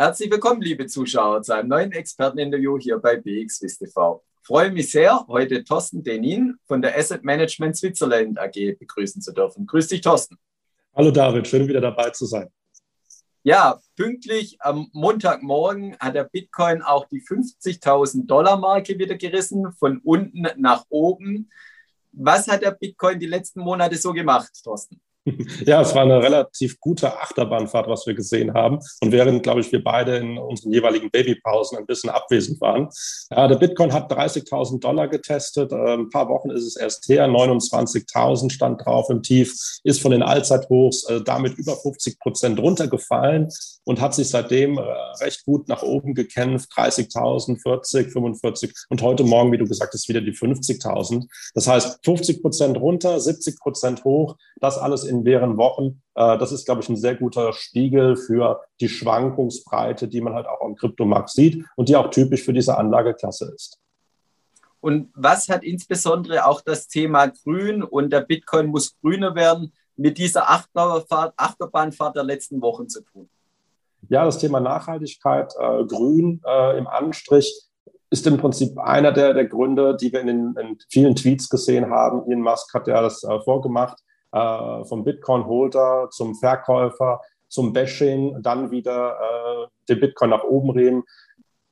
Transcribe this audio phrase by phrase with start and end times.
[0.00, 4.24] Herzlich willkommen, liebe Zuschauer, zu einem neuen Experteninterview hier bei BXWIS TV.
[4.40, 9.30] Ich freue mich sehr, heute Thorsten Denin von der Asset Management Switzerland AG begrüßen zu
[9.34, 9.66] dürfen.
[9.66, 10.38] Grüß dich, Thorsten.
[10.94, 12.48] Hallo David, schön wieder dabei zu sein.
[13.42, 19.98] Ja, pünktlich am Montagmorgen hat der Bitcoin auch die 50.000 Dollar Marke wieder gerissen, von
[19.98, 21.50] unten nach oben.
[22.12, 24.98] Was hat der Bitcoin die letzten Monate so gemacht, Thorsten?
[25.66, 28.78] Ja, es war eine relativ gute Achterbahnfahrt, was wir gesehen haben.
[29.00, 32.88] Und während, glaube ich, wir beide in unseren jeweiligen Babypausen ein bisschen abwesend waren.
[33.30, 35.72] Ja, der Bitcoin hat 30.000 Dollar getestet.
[35.72, 37.26] Ein paar Wochen ist es erst her.
[37.26, 43.48] 29.000 stand drauf im Tief, ist von den Allzeithochs äh, damit über 50 Prozent runtergefallen
[43.84, 44.82] und hat sich seitdem äh,
[45.20, 46.70] recht gut nach oben gekämpft.
[46.72, 51.26] 30.000, 40, 45 und heute Morgen, wie du gesagt hast, wieder die 50.000.
[51.54, 54.36] Das heißt, 50 Prozent runter, 70 Prozent hoch.
[54.60, 56.02] Das alles in mehreren Wochen.
[56.14, 60.46] Äh, das ist, glaube ich, ein sehr guter Spiegel für die Schwankungsbreite, die man halt
[60.46, 63.78] auch am Kryptomarkt sieht und die auch typisch für diese Anlageklasse ist.
[64.80, 70.16] Und was hat insbesondere auch das Thema Grün und der Bitcoin muss grüner werden mit
[70.16, 73.28] dieser Achterbahnfahrt, Achterbahnfahrt der letzten Wochen zu tun?
[74.08, 77.70] Ja, das Thema Nachhaltigkeit, äh, Grün äh, im Anstrich
[78.10, 81.90] ist im Prinzip einer der, der Gründe, die wir in, den, in vielen Tweets gesehen
[81.90, 82.26] haben.
[82.26, 83.98] Elon Musk hat ja das äh, vorgemacht
[84.32, 91.02] äh, vom Bitcoin-Holder zum Verkäufer, zum Bashing, dann wieder äh, den Bitcoin nach oben reden.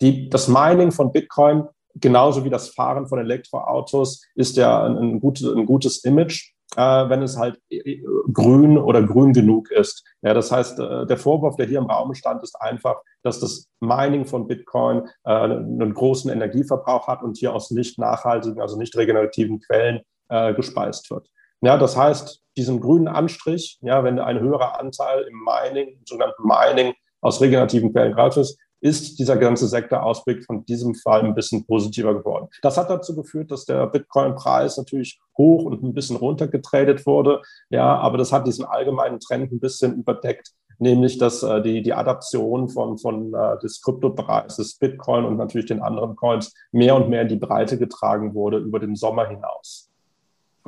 [0.00, 1.64] Die, das Mining von Bitcoin,
[1.94, 7.08] genauso wie das Fahren von Elektroautos, ist ja ein, ein, gut, ein gutes Image, äh,
[7.08, 10.04] wenn es halt äh, grün oder grün genug ist.
[10.22, 13.68] Ja, das heißt, äh, der Vorwurf, der hier im Raum stand, ist einfach, dass das
[13.80, 18.96] Mining von Bitcoin äh, einen großen Energieverbrauch hat und hier aus nicht nachhaltigen, also nicht
[18.96, 21.28] regenerativen Quellen äh, gespeist wird.
[21.60, 26.42] Ja, das heißt, diesen grünen Anstrich, ja, wenn ein höherer Anteil im Mining, im sogenannten
[26.42, 31.66] Mining aus regenerativen Quellen greif ist, ist dieser ganze Sektorausblick von diesem Fall ein bisschen
[31.66, 32.48] positiver geworden.
[32.62, 37.42] Das hat dazu geführt, dass der Bitcoin-Preis natürlich hoch und ein bisschen runtergetradet wurde.
[37.70, 41.92] Ja, aber das hat diesen allgemeinen Trend ein bisschen überdeckt, nämlich dass äh, die, die
[41.92, 47.22] Adaption von, von äh, des Kryptopreises, Bitcoin und natürlich den anderen Coins mehr und mehr
[47.22, 49.87] in die Breite getragen wurde über den Sommer hinaus.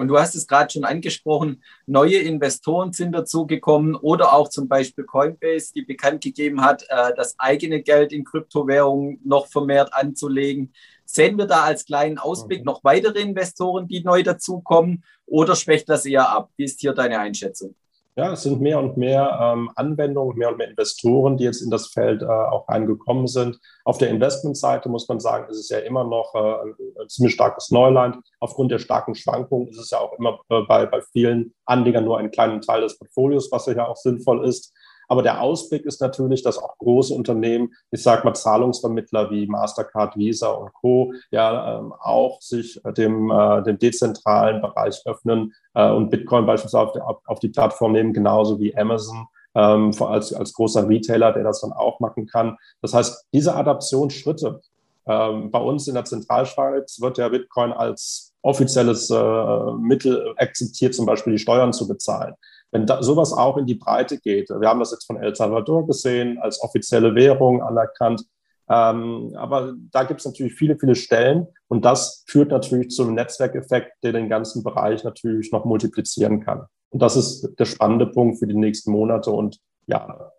[0.01, 5.05] Und du hast es gerade schon angesprochen, neue Investoren sind dazugekommen oder auch zum Beispiel
[5.05, 10.73] Coinbase, die bekannt gegeben hat, äh, das eigene Geld in Kryptowährungen noch vermehrt anzulegen.
[11.05, 12.65] Sehen wir da als kleinen Ausblick mhm.
[12.65, 16.49] noch weitere Investoren, die neu dazukommen oder schwächt das eher ab?
[16.57, 17.75] Wie ist hier deine Einschätzung?
[18.17, 21.71] Ja, es sind mehr und mehr ähm, Anwendungen, mehr und mehr Investoren, die jetzt in
[21.71, 23.59] das Feld äh, auch reingekommen sind.
[23.85, 26.71] Auf der Investmentseite muss man sagen, ist es ja immer noch äh,
[27.03, 28.17] ein ziemlich starkes Neuland.
[28.41, 32.19] Aufgrund der starken Schwankungen ist es ja auch immer äh, bei, bei vielen Anlegern nur
[32.19, 34.75] ein kleiner Teil des Portfolios, was ja auch sinnvoll ist.
[35.11, 40.17] Aber der Ausblick ist natürlich, dass auch große Unternehmen, ich sage mal Zahlungsvermittler wie Mastercard,
[40.17, 41.13] Visa und Co.
[41.33, 47.19] ja ähm, auch sich dem, äh, dem dezentralen Bereich öffnen äh, und Bitcoin beispielsweise auf,
[47.27, 49.27] auf, die Plattform nehmen, genauso wie Amazon.
[49.57, 52.57] Ähm, als, als großer Retailer, der das dann auch machen kann.
[52.83, 54.61] Das heißt, diese Adaptionsschritte
[55.07, 61.05] ähm, bei uns in der Zentralschweiz wird der Bitcoin als offizielles äh, Mittel akzeptiert, zum
[61.05, 62.35] Beispiel die Steuern zu bezahlen.
[62.73, 65.87] Wenn da, sowas auch in die Breite geht, wir haben das jetzt von El Salvador
[65.87, 68.25] gesehen, als offizielle Währung anerkannt,
[68.71, 73.95] ähm, aber da gibt es natürlich viele, viele Stellen und das führt natürlich zum Netzwerkeffekt,
[74.05, 76.67] der den ganzen Bereich natürlich noch multiplizieren kann.
[76.91, 80.33] Und das ist der spannende Punkt für die nächsten Monate und Jahre.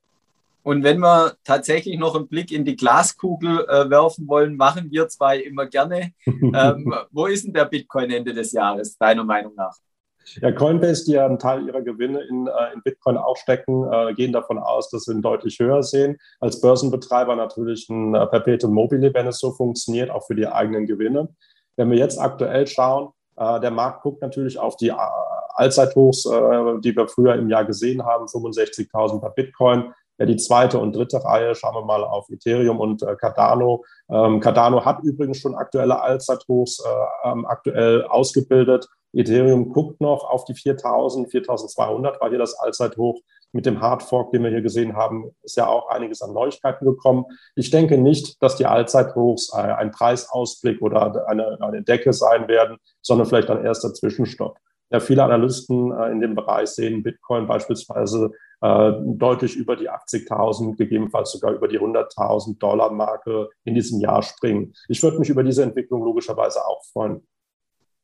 [0.64, 5.09] Und wenn wir tatsächlich noch einen Blick in die Glaskugel äh, werfen wollen, machen wir
[5.09, 6.14] zwei immer gerne.
[6.25, 9.75] ähm, wo ist denn der Bitcoin Ende des Jahres, deiner Meinung nach?
[10.42, 14.14] Ja, Coinbase, die ja einen Teil ihrer Gewinne in, äh, in Bitcoin auch stecken, äh,
[14.14, 16.18] gehen davon aus, dass sie ihn deutlich höher sehen.
[16.40, 20.86] Als Börsenbetreiber natürlich ein äh, Perpetuum mobile, wenn es so funktioniert, auch für die eigenen
[20.86, 21.30] Gewinne.
[21.76, 24.96] Wenn wir jetzt aktuell schauen, äh, der Markt guckt natürlich auf die äh,
[25.56, 29.94] Allzeithochs, äh, die wir früher im Jahr gesehen haben, 65.000 bei Bitcoin.
[30.17, 33.84] Ja, die zweite und dritte Reihe, schauen wir mal auf Ethereum und Cardano.
[34.08, 38.88] Ähm, Cardano hat übrigens schon aktuelle Allzeithochs äh, ähm, aktuell ausgebildet.
[39.13, 43.19] Ethereum guckt noch auf die 4000, 4200 war hier das Allzeithoch.
[43.53, 47.25] Mit dem Hardfork, den wir hier gesehen haben, ist ja auch einiges an Neuigkeiten gekommen.
[47.55, 53.28] Ich denke nicht, dass die Allzeithochs ein Preisausblick oder eine, eine Decke sein werden, sondern
[53.28, 54.58] vielleicht ein erster Zwischenstopp.
[54.91, 60.75] Ja, viele Analysten äh, in dem Bereich sehen Bitcoin beispielsweise äh, deutlich über die 80.000,
[60.75, 64.73] gegebenenfalls sogar über die 100.000 Dollar Marke in diesem Jahr springen.
[64.90, 67.25] Ich würde mich über diese Entwicklung logischerweise auch freuen.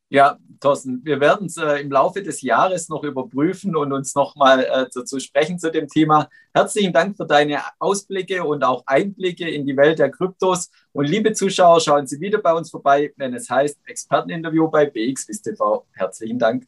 [0.09, 4.63] Ja, Thorsten, wir werden es äh, im Laufe des Jahres noch überprüfen und uns nochmal
[4.63, 6.29] äh, dazu sprechen zu dem Thema.
[6.53, 10.71] Herzlichen Dank für deine Ausblicke und auch Einblicke in die Welt der Kryptos.
[10.93, 15.43] Und liebe Zuschauer, schauen Sie wieder bei uns vorbei, wenn es heißt Experteninterview bei BXWIST
[15.43, 15.85] TV.
[15.91, 16.65] Herzlichen Dank.